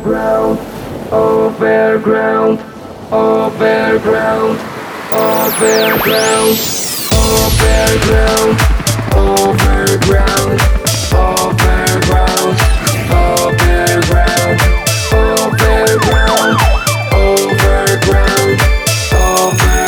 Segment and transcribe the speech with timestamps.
[0.00, 0.58] overground,
[1.12, 2.58] overground,
[3.12, 4.56] overground,
[5.12, 6.56] overground,
[7.12, 8.56] overground,
[9.14, 10.56] overground,
[11.12, 11.76] overground,
[13.10, 14.58] overground, overground,
[17.12, 18.56] overground,
[19.12, 19.80] overground,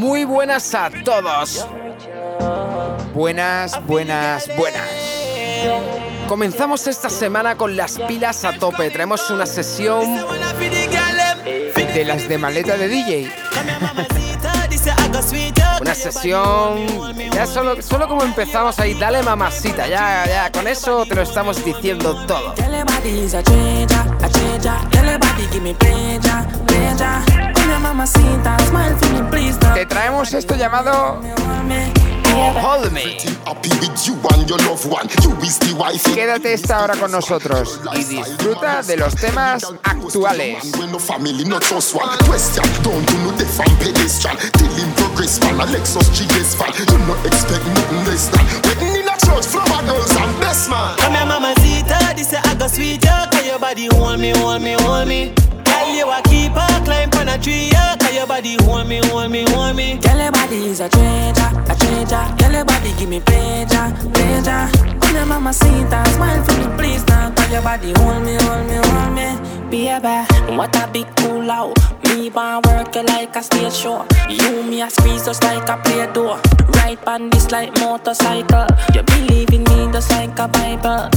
[0.00, 1.66] Muy buenas a todos.
[3.12, 4.88] Buenas, buenas, buenas.
[6.26, 8.88] Comenzamos esta semana con las pilas a tope.
[8.88, 10.26] Traemos una sesión
[11.76, 13.30] de las de maleta de DJ.
[15.82, 16.78] Una sesión.
[17.34, 19.86] Ya solo, solo como empezamos ahí, dale mamacita.
[19.86, 22.54] Ya, ya, con eso te lo estamos diciendo todo.
[29.74, 31.20] Te traemos esto llamado
[32.62, 33.16] Hold Me.
[36.14, 40.72] Quédate esta hora con nosotros y disfruta de los temas actuales.
[55.80, 55.90] Your.
[55.90, 57.96] Girl, you a keeper, climb on a tree, yo.
[57.98, 59.98] Cause your body hold me, hold me, hold me.
[59.98, 62.36] Girl, your body is a treasure, a treasure.
[62.38, 64.68] Girl, your body give me pleasure, pleasure.
[65.00, 67.30] Come here, mamacita, smile for me, please now.
[67.30, 69.70] Cause your body hold me, hold me, hold me.
[69.70, 71.76] Baby, what a big cool out.
[72.04, 74.04] Me want work you like a stage show.
[74.28, 76.40] You me a squeeze just like a play door.
[76.74, 78.66] Ride on this like motorcycle.
[78.94, 81.10] You believe in me just like a Bible.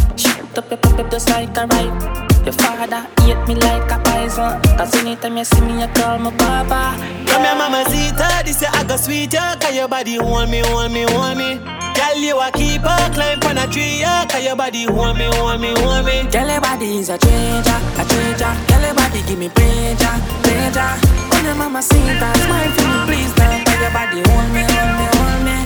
[0.57, 2.23] Up your pip just like a right.
[2.43, 4.59] Your father hate me like a poison.
[4.77, 6.95] Cause anytime you see me, you call me Papa.
[7.25, 9.39] Come here, mamacita, this is I go sweet, yo.
[9.59, 11.57] Cause your body hold me, hold me, hold me.
[11.95, 14.25] Girl, you a keeper, climb on a tree, yo.
[14.29, 16.23] Cause your body hold me, hold me, hold me.
[16.29, 18.53] Girl, your body is a treasure, a treasure.
[18.67, 20.93] Girl, your body give me pleasure, pleasure.
[21.31, 23.63] When your mama that, smile for me, please, now.
[23.63, 25.57] Cause your body hold me, hold me, hold me.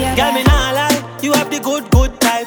[0.00, 2.46] Yeah, Girl, me nah lie, you have the good, good type.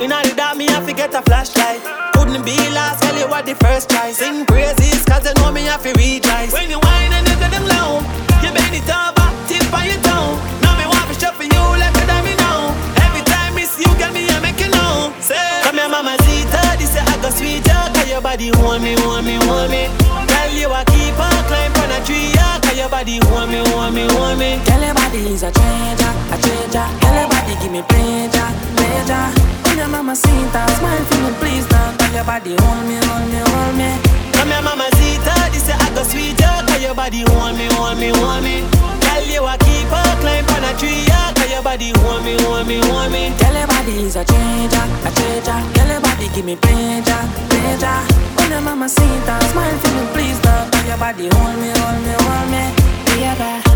[0.00, 1.84] You inna the dark, me have to get a flashlight.
[2.16, 4.16] Couldn't be last, girl, you were the first choice.
[4.16, 6.56] Sing praises, cause you know me have to rejoice.
[6.56, 8.00] When you whine and you go them low,
[8.40, 10.40] you bend it over, tip on your toe.
[10.64, 12.72] Now me want to shop for you like a diamond now.
[13.04, 15.12] Every time miss you, girl, me I make you know.
[15.20, 15.36] Say,
[15.68, 17.60] come here, mama, Zita, this is I go sweet.
[17.68, 19.84] Cause your body hold me, hold me, hold me.
[20.24, 22.32] Girl, you a keeper, climb on a tree,
[22.80, 24.56] your body hold me, hold me, hold me.
[24.64, 26.88] Girl, your body is a treasure, a treasure.
[27.00, 29.26] Girl, your body give me pleasure, pleasure.
[29.36, 31.92] Oh, when your mama see that, smile for me, please, now.
[31.98, 34.29] Cause your body hold me, hold me, hold me.
[34.40, 36.64] Come here, mama, Zita, this is I go sweet, yeah.
[36.64, 38.64] Cause your body hold me, hold me, hold me.
[39.04, 41.04] Girl, you a keeper, climb on a tree.
[41.36, 43.36] Cause your body hold me, hold me, hold me.
[43.36, 45.60] Girl, your body is a treasure, a treasure.
[45.76, 47.20] Girl, your body give me pleasure,
[47.52, 48.00] pleasure.
[48.40, 50.70] When your mama that, smile for me, please, now.
[50.72, 52.64] Cause your body hold me, hold me, hold me.
[53.12, 53.69] Baby.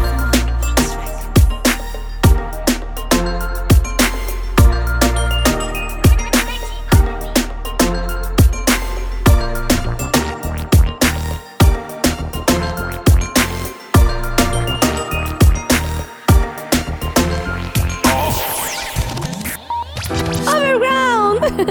[21.65, 21.71] She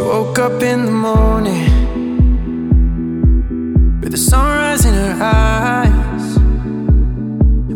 [0.00, 1.68] woke up in the morning
[4.00, 6.38] with the sunrise in her eyes.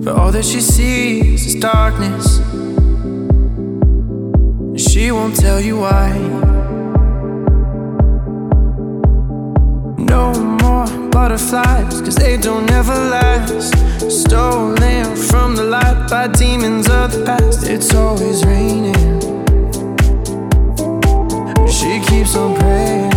[0.02, 2.40] But all that she sees is darkness.
[4.82, 6.23] She won't tell you why.
[11.14, 13.72] Butterflies, cause they don't ever last.
[14.10, 17.68] Stolen from the light by demons of the past.
[17.68, 19.20] It's always raining.
[21.68, 23.13] She keeps on praying.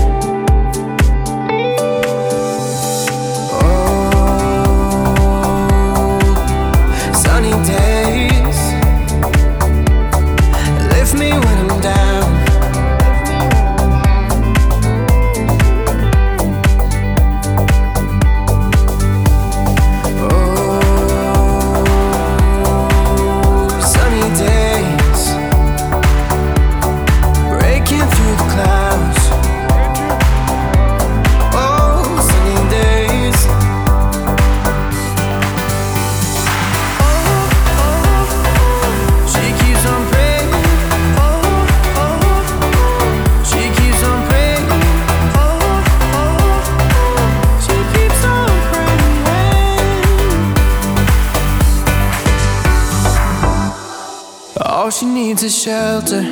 [55.48, 56.24] to shelter,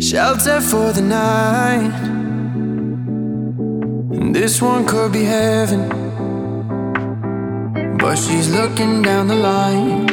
[0.00, 1.92] shelter for the night.
[4.16, 5.88] And this one could be heaven,
[7.98, 10.06] but she's looking down the line.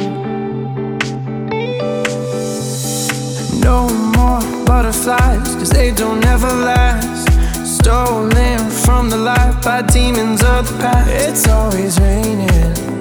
[3.60, 7.28] No more butterflies, cause they don't ever last.
[7.66, 11.10] Stolen from the life by demons of the past.
[11.10, 12.91] It's always raining.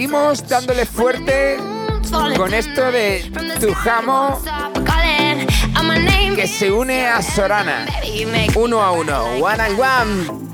[0.00, 1.58] seguimos dándole fuerte
[2.34, 3.30] con esto de
[3.60, 4.40] Tujamo
[6.34, 7.84] que se une a Sorana.
[8.56, 10.49] Uno a uno, one and one.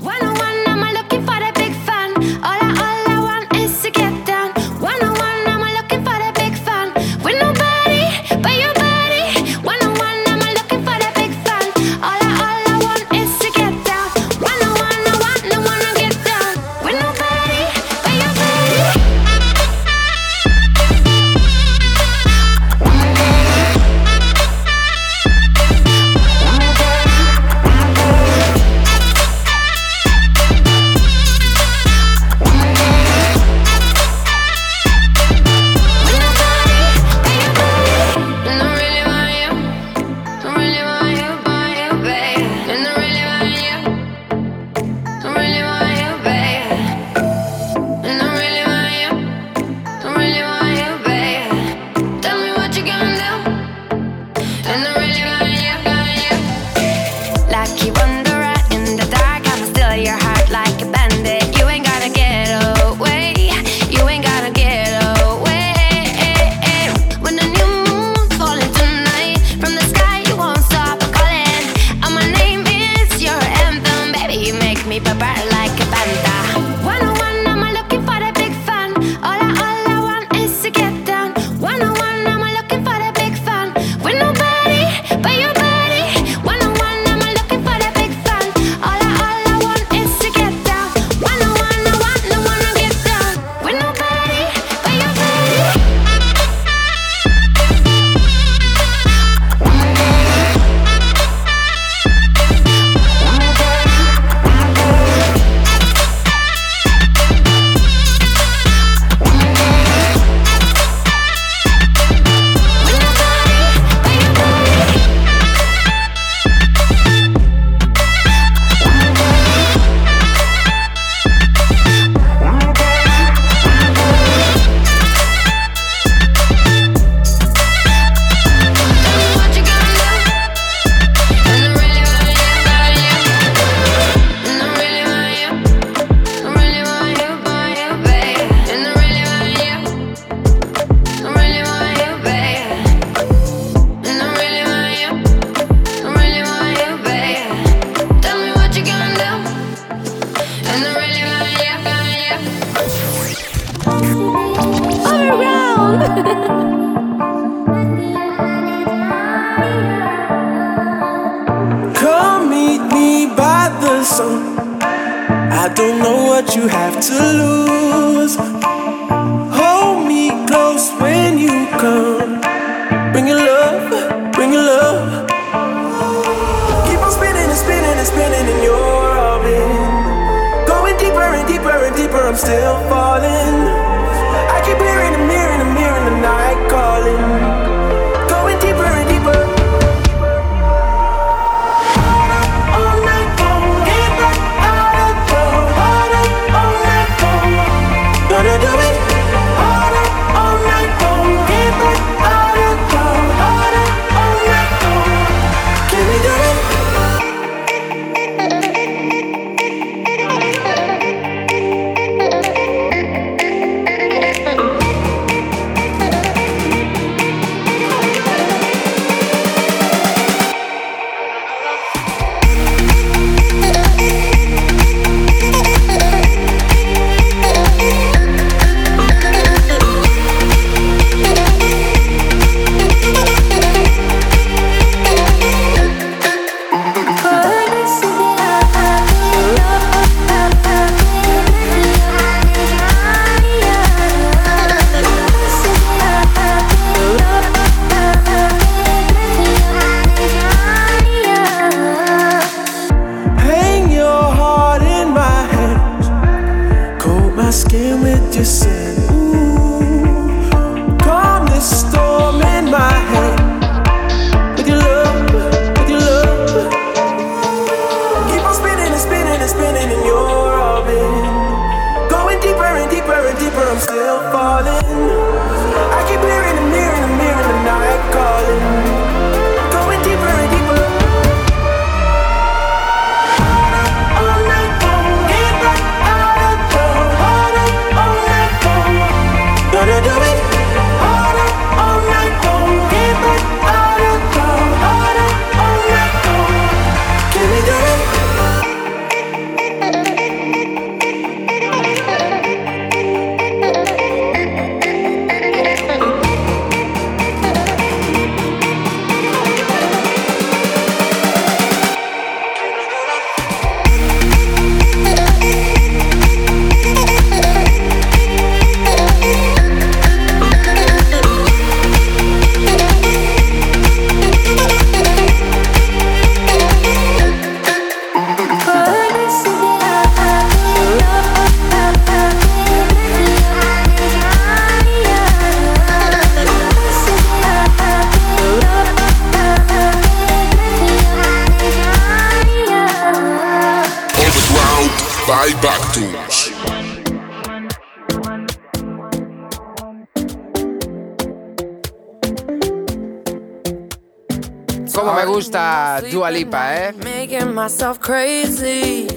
[356.75, 356.93] ¿Eh?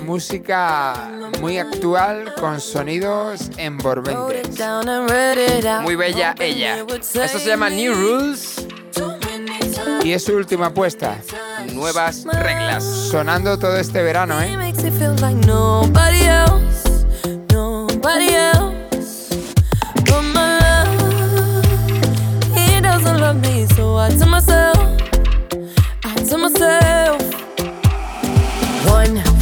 [0.02, 0.94] Música
[1.40, 4.58] muy actual con sonidos envolventes.
[5.80, 6.84] Muy bella ella.
[7.24, 8.66] Esto se llama New Rules
[10.04, 11.16] y es su última apuesta.
[11.72, 12.84] Nuevas reglas.
[12.84, 14.52] Sonando todo este verano, ¿eh?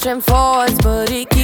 [0.00, 1.39] pushing forwards, but he keeps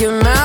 [0.00, 0.39] kick him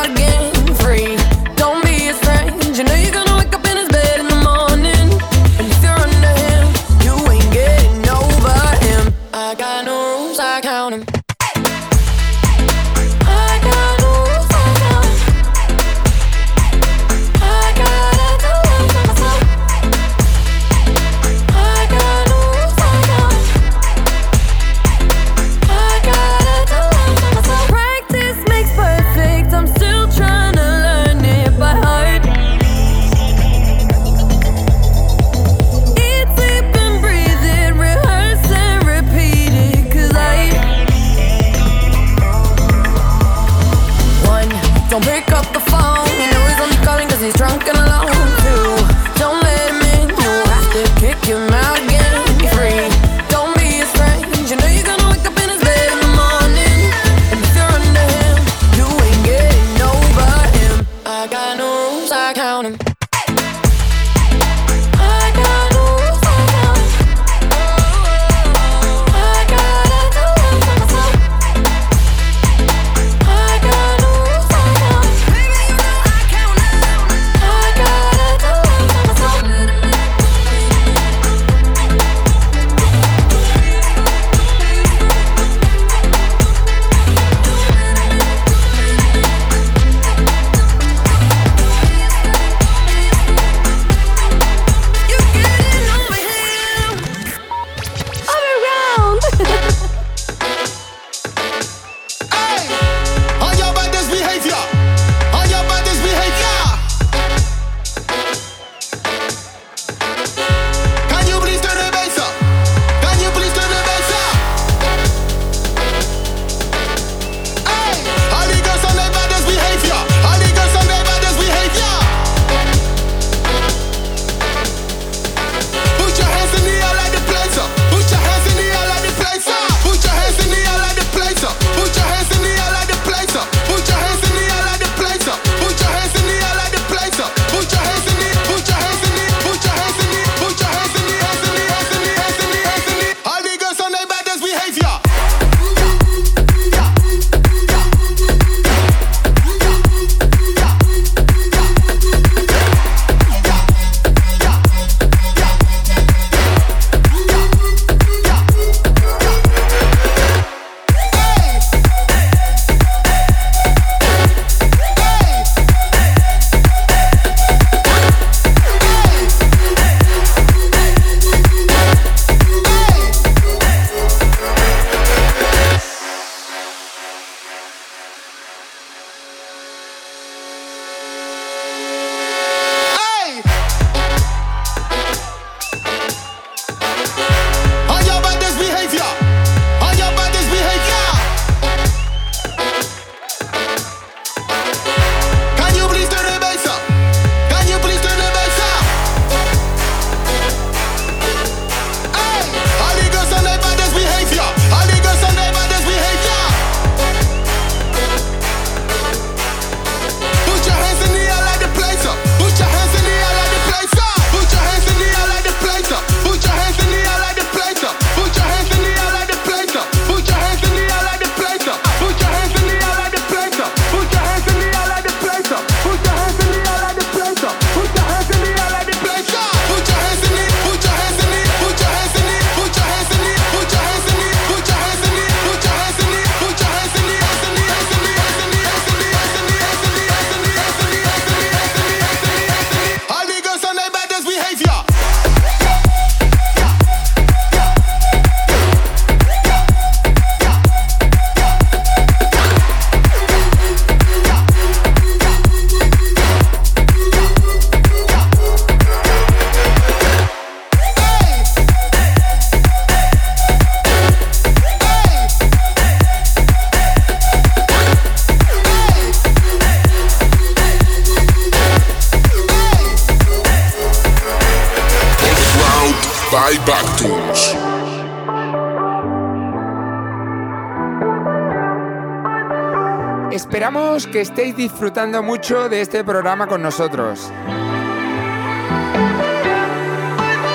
[283.95, 287.31] Que estéis disfrutando mucho de este programa con nosotros.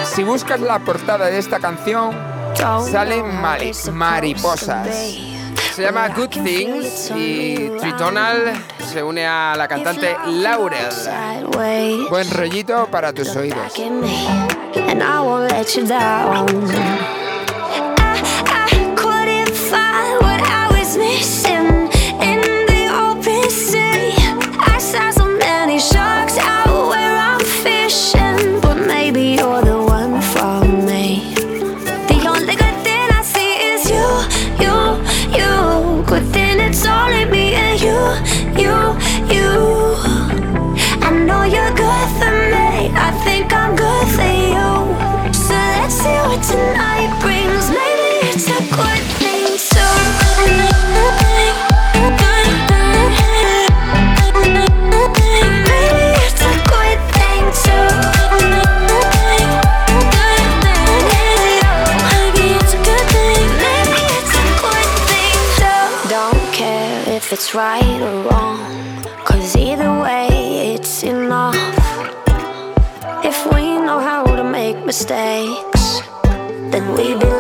[0.05, 2.15] Si buscas la portada de esta canción,
[2.55, 4.87] salen mari mariposas.
[5.75, 8.53] Se llama Good Things y Tritonal
[8.93, 10.91] se une a la cantante Laurel.
[12.11, 13.73] Buen rollito para tus oídos.
[67.31, 68.59] if it's right or wrong.
[69.25, 71.55] Cause either way, it's enough.
[73.25, 76.01] If we know how to make mistakes,
[76.73, 77.40] then we believe.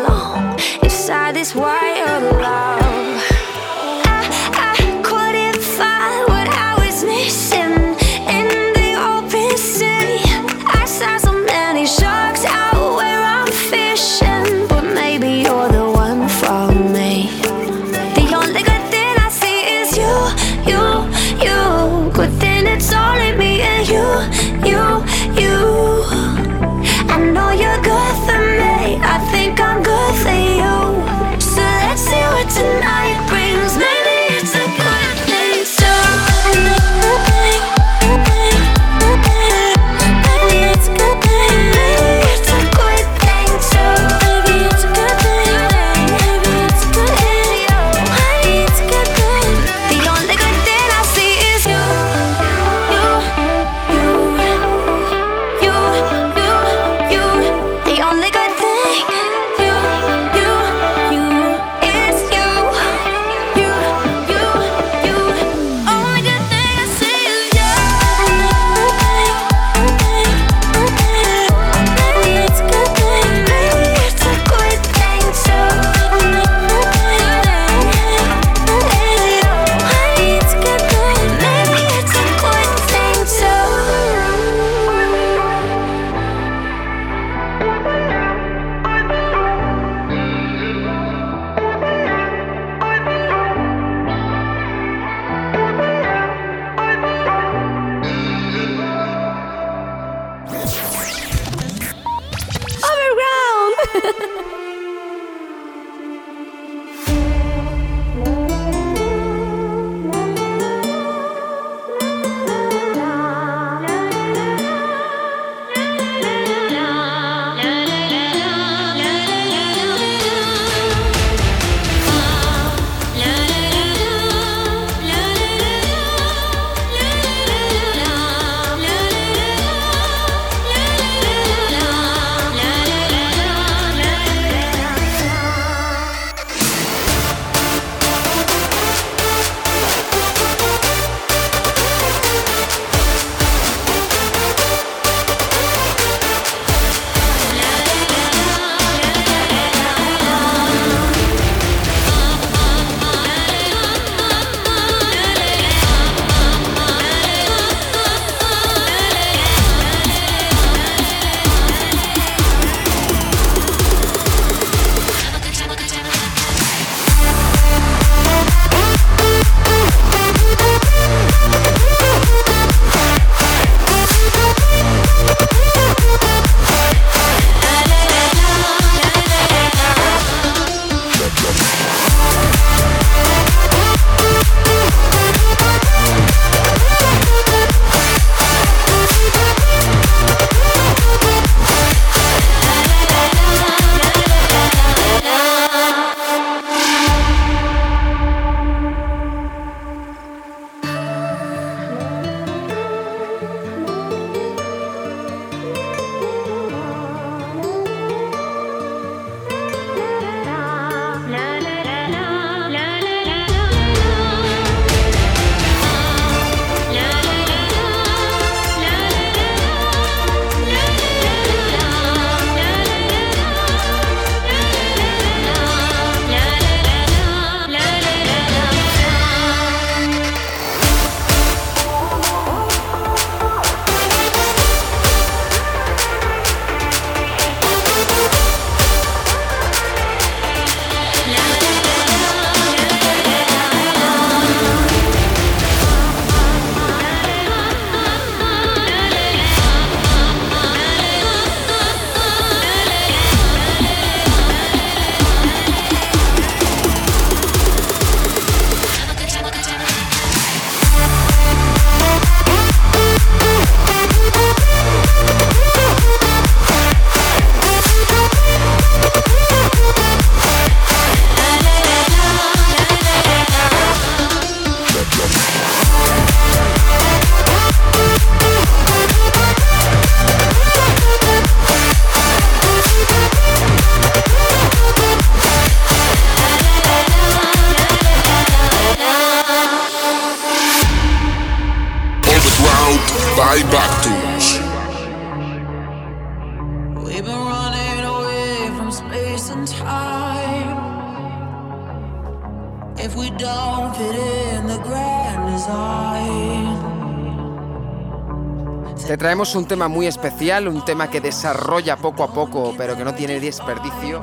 [309.21, 313.13] traemos un tema muy especial, un tema que desarrolla poco a poco, pero que no
[313.13, 314.19] tiene desperdicio.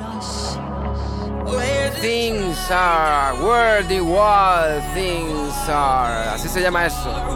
[6.34, 7.27] Así se llama eso.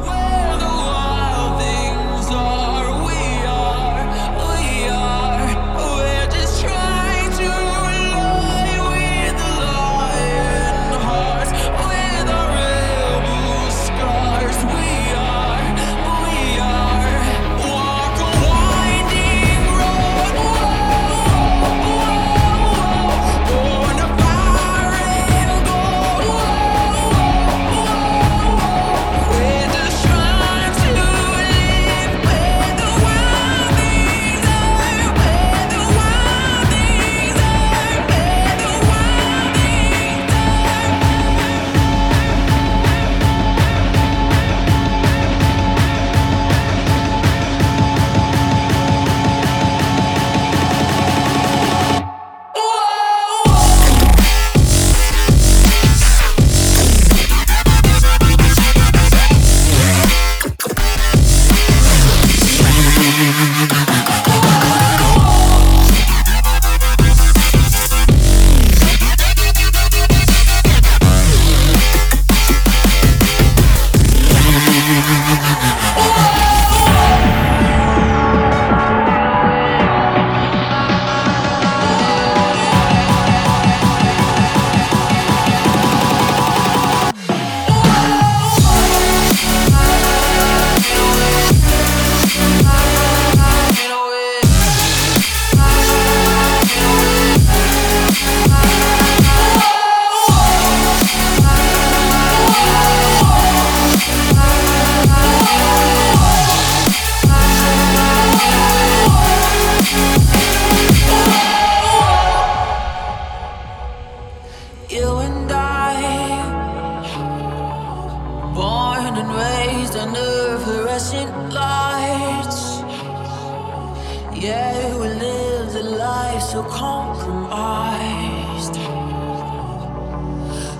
[124.42, 128.74] Yeah, who lives a life so compromised.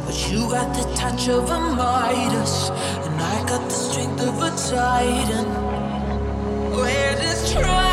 [0.04, 2.70] But you got the touch of a Midas,
[3.06, 5.46] and I got the strength of a Titan.
[6.72, 7.91] We're just trying.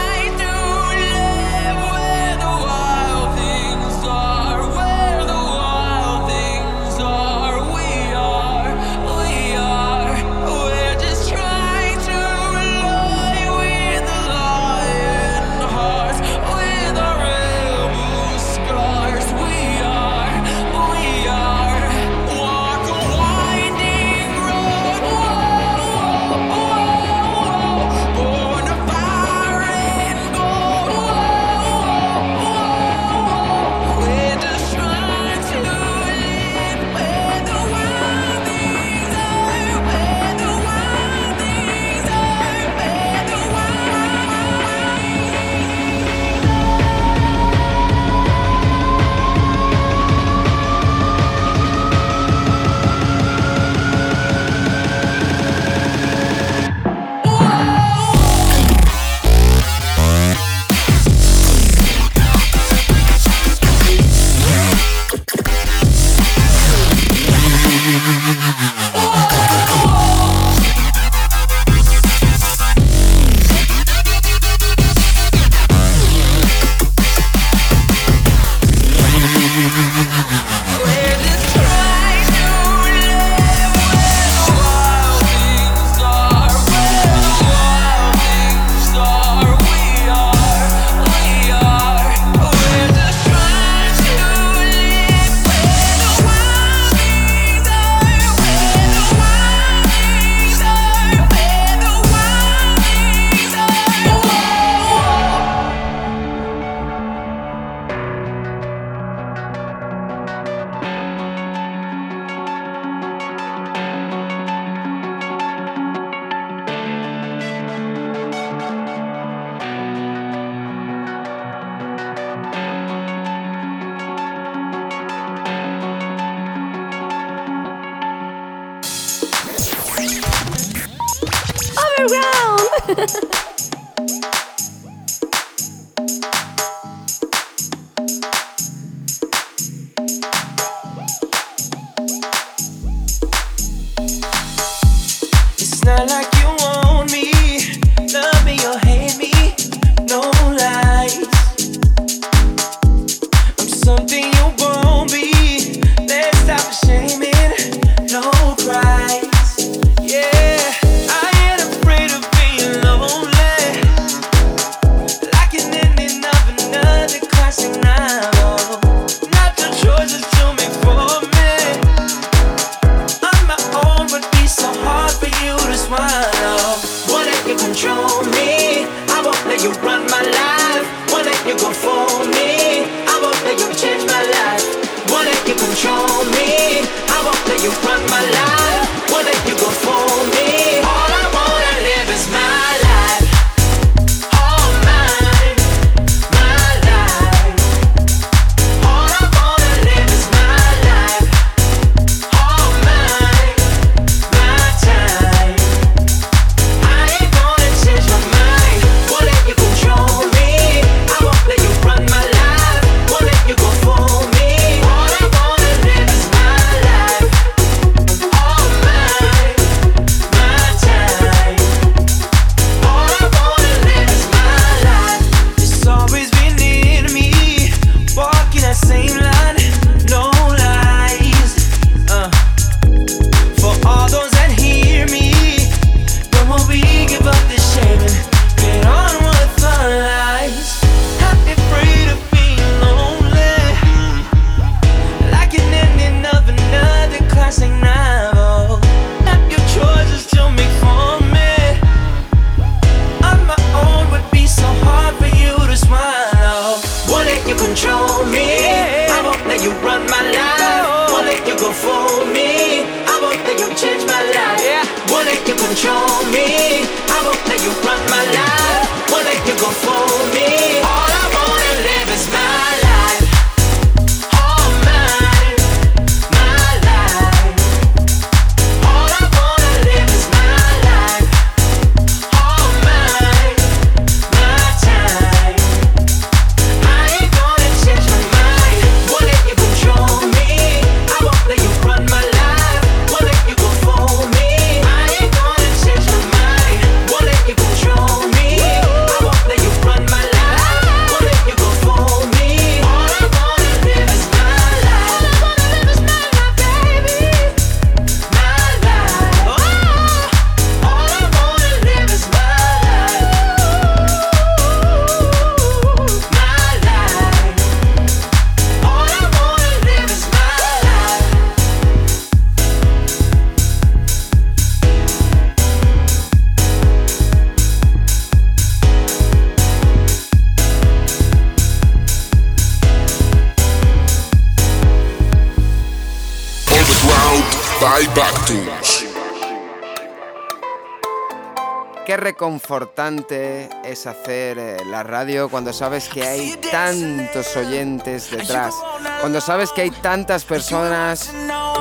[342.05, 348.73] Qué reconfortante es hacer eh, la radio cuando sabes que hay tantos oyentes detrás,
[349.21, 351.31] cuando sabes que hay tantas personas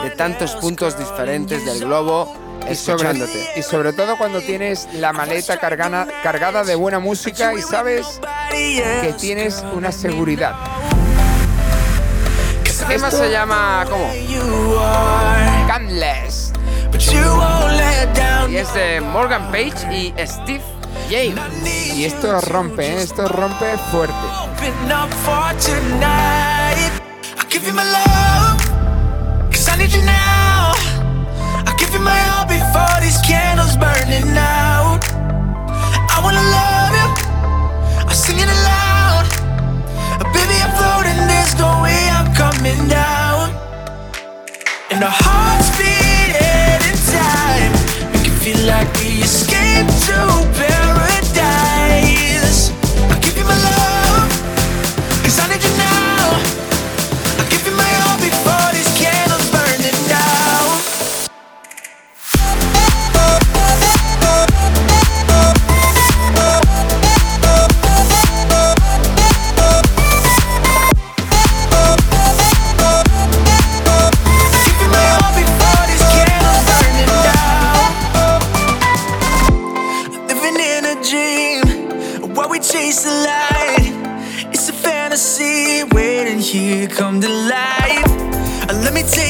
[0.02, 2.34] de tantos puntos diferentes del globo
[2.68, 3.52] escuchándote.
[3.56, 8.20] Y sobre todo cuando tienes la maleta cargada, cargada de buena música y sabes
[8.50, 10.54] que tienes una seguridad.
[12.64, 14.12] El tema se llama ¿cómo?
[18.48, 20.62] Y es de Morgan Page y Steve
[21.10, 21.40] James.
[21.94, 23.02] Y esto rompe, ¿eh?
[23.02, 24.14] esto rompe fuerte.
[32.08, 35.00] my all before these candles burning out.
[36.14, 37.08] I wanna love you.
[38.08, 39.24] I'm singing aloud.
[40.32, 41.18] Baby, I'm floating.
[41.30, 43.27] There's no way I'm coming down.
[44.98, 48.12] And our hearts beating in time.
[48.12, 50.77] Make it feel like we escaped to paradise.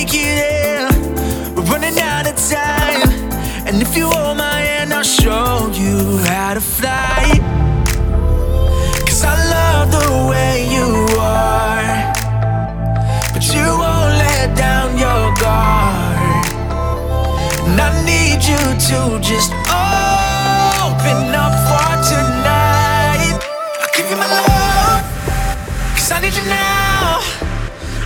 [0.08, 1.56] make it.
[1.56, 3.02] We're running out of time.
[3.66, 7.38] And if you hold my hand, I'll show you how to fly.
[9.06, 10.88] Cause I love the way you
[11.20, 12.12] are.
[13.32, 16.46] But you won't let down your guard.
[17.68, 23.36] And I need you to just open up for tonight.
[23.80, 25.02] I'll give you my love.
[25.96, 27.20] Cause I need you now.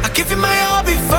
[0.03, 1.12] I'll give you my all before.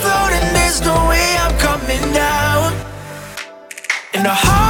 [0.00, 2.72] floating, there's no way I'm coming down.
[4.14, 4.69] In a heart.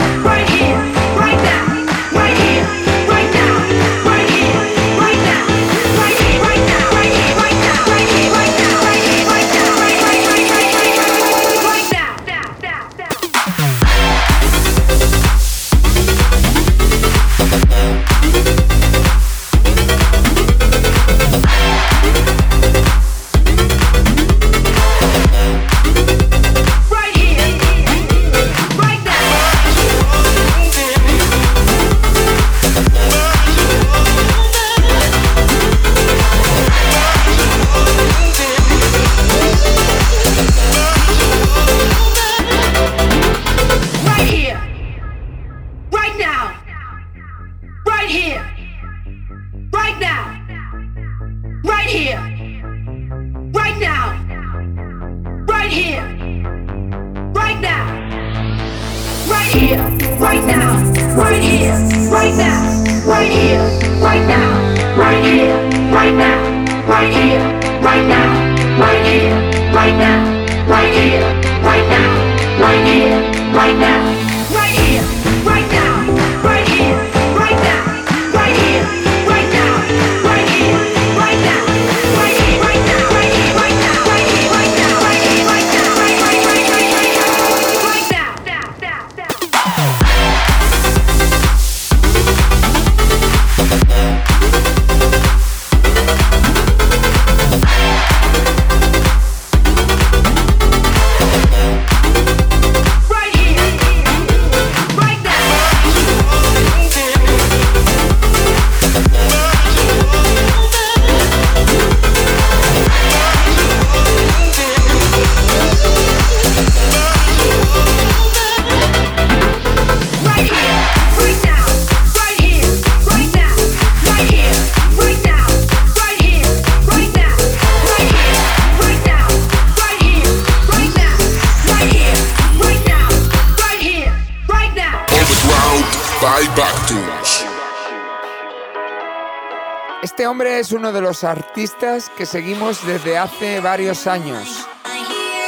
[140.21, 144.67] Este hombre es uno de los artistas que seguimos desde hace varios años.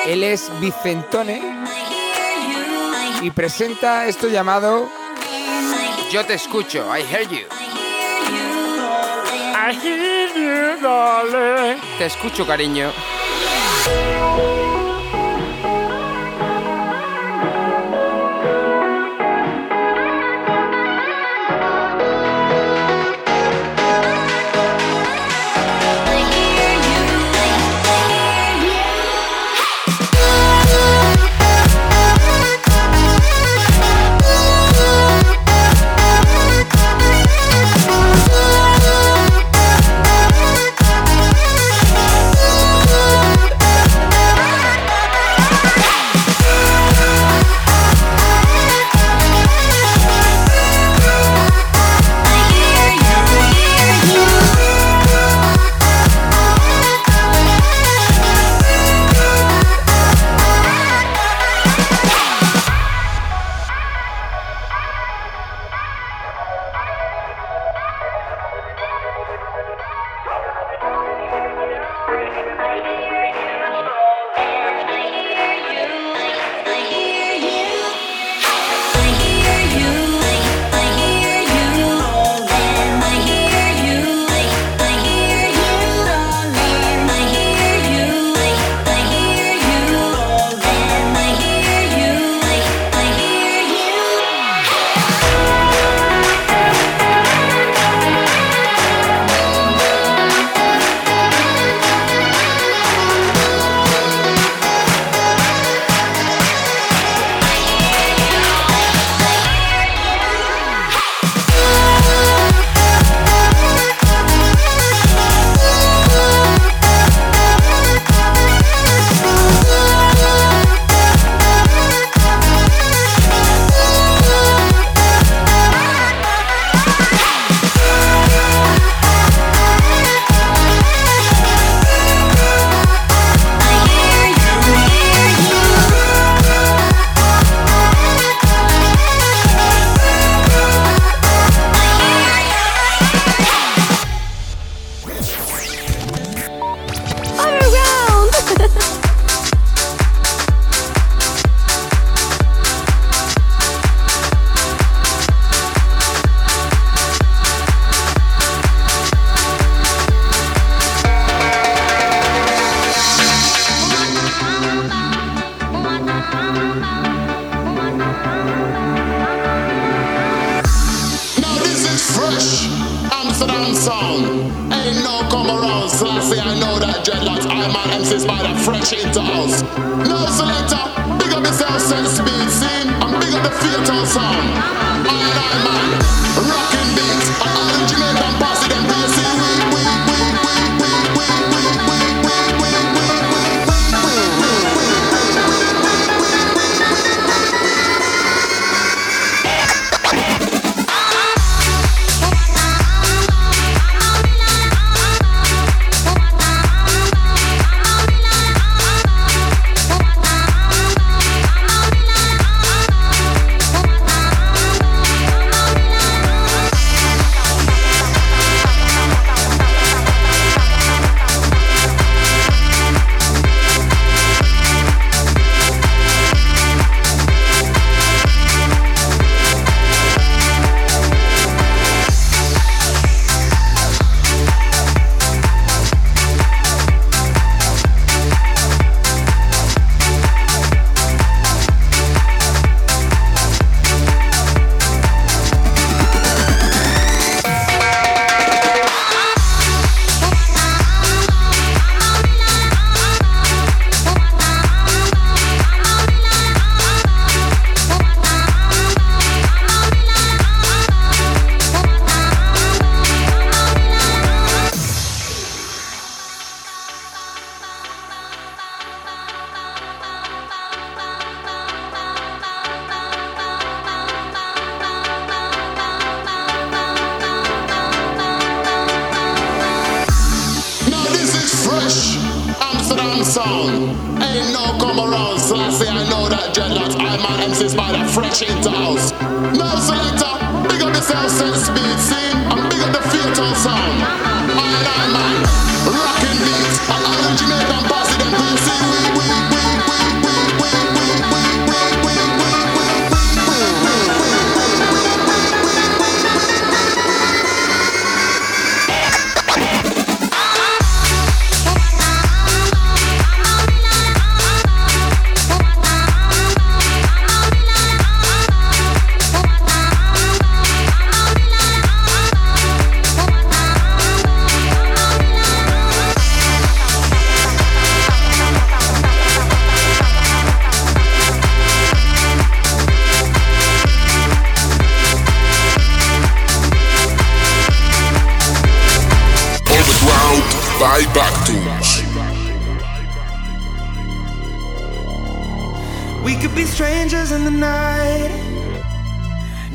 [0.06, 1.42] Él es Vicentone
[3.22, 4.90] y presenta esto llamado
[6.14, 6.86] yo te escucho.
[6.96, 7.48] I hear you.
[9.56, 11.82] I hear you, darling.
[11.98, 12.94] Te escucho, cariño.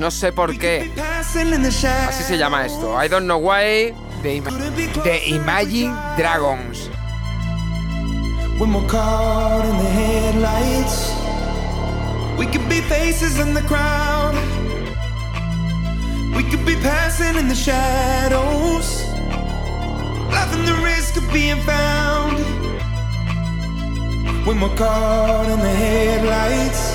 [0.08, 0.90] No sé por qué.
[2.08, 2.96] Así se llama esto.
[2.98, 3.92] I don't know why.
[4.22, 6.88] De, Ima Imagine Dragons.
[8.58, 11.12] When we're caught in the headlights,
[12.38, 14.34] we could be faces in the crowd.
[16.34, 19.04] We could be passing in the shadows,
[20.32, 22.38] laughing the risk of being found.
[24.46, 26.87] When we're caught in the headlights.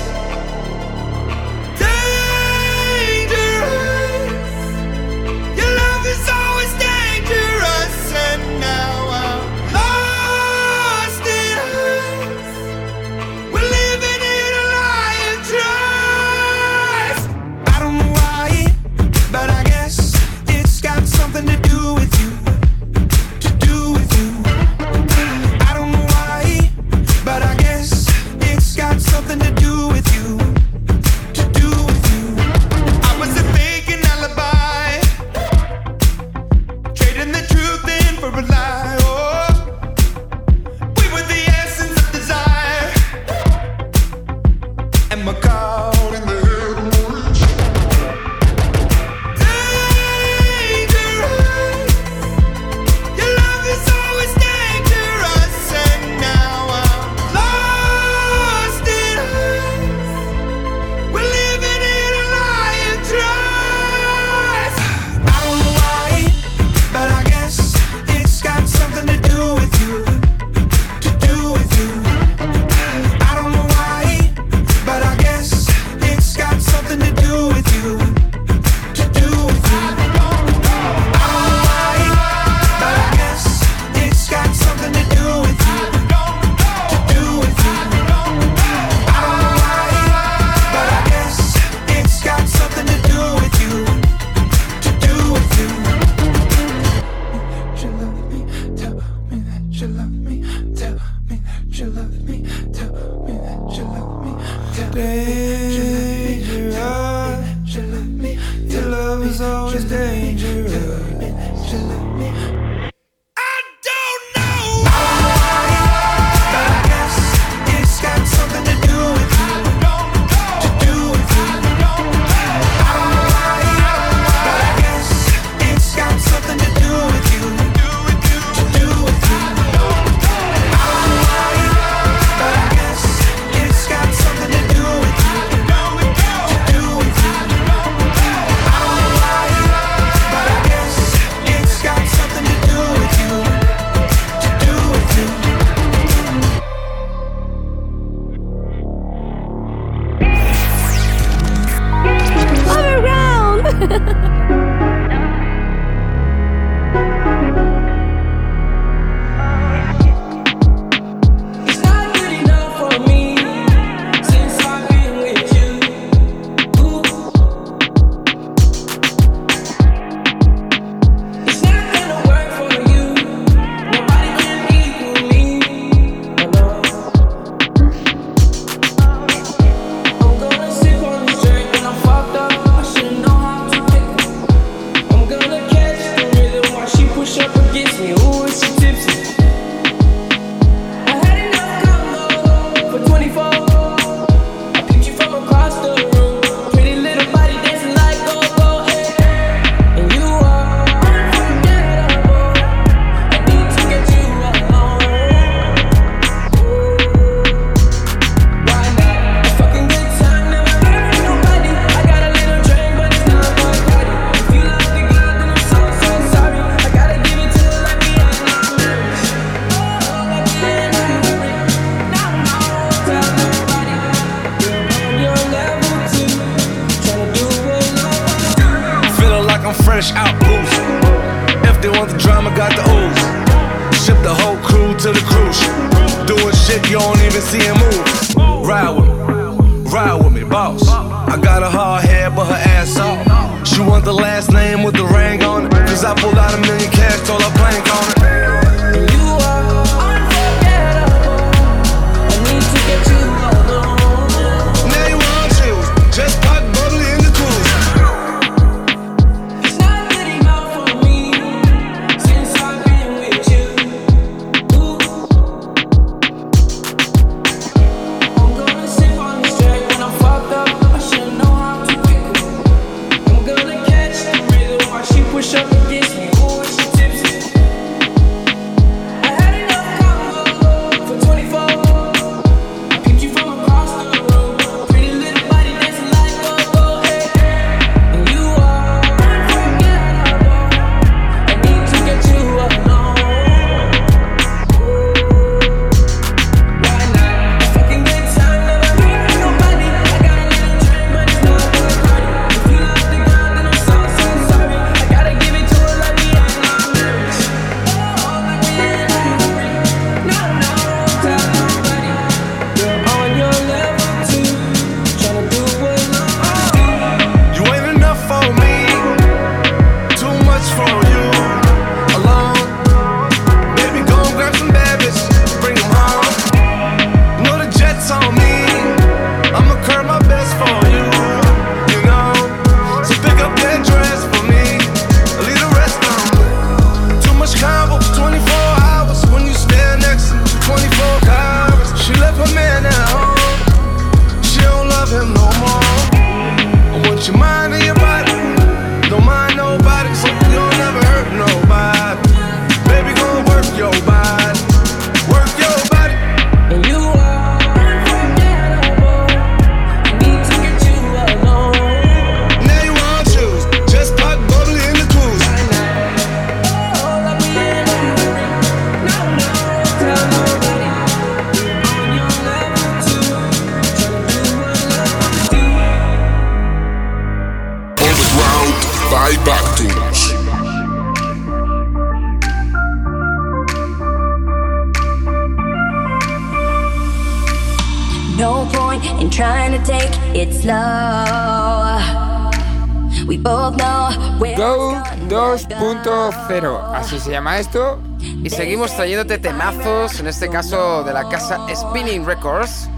[397.34, 398.00] llama esto.
[398.20, 402.88] Y seguimos trayéndote temazos, en este caso de la casa Spinning Records.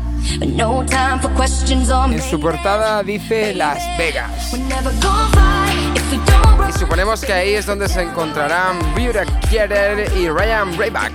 [2.12, 4.54] En su portada dice Las Vegas.
[6.68, 11.12] Y suponemos que ahí es donde se encontrarán Buda Kierer y Ryan Rayback.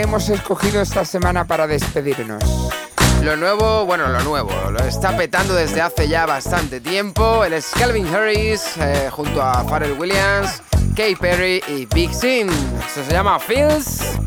[0.00, 2.42] Hemos escogido esta semana para despedirnos?
[3.22, 7.44] Lo nuevo, bueno, lo nuevo, lo está petando desde hace ya bastante tiempo.
[7.44, 10.62] Él es Calvin Harris eh, junto a Pharrell Williams,
[10.94, 12.48] Kay Perry y Big Sin.
[12.48, 14.18] Esto se llama Feels.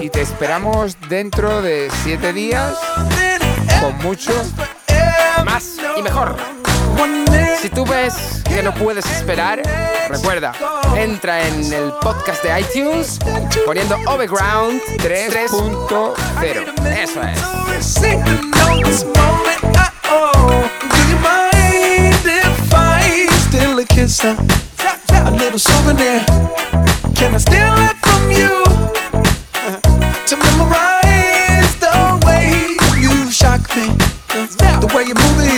[0.00, 2.74] Y te esperamos dentro de siete días
[3.80, 4.32] con mucho
[5.44, 5.76] más.
[5.96, 6.36] y mejor.
[7.60, 9.62] Si tú ves que no puedes esperar,
[10.08, 10.52] recuerda,
[10.96, 13.18] entra en el podcast de iTunes
[13.64, 16.64] poniendo Overground 3.0.
[16.92, 17.40] Eso es.
[25.24, 26.20] A little souvenir.
[27.14, 28.73] Can I steal it from you
[30.26, 33.88] to memorize the way you shock me,
[34.80, 35.53] the way you move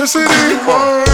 [0.00, 1.09] electricity.